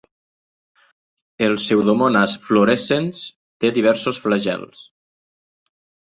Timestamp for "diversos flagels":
3.75-4.81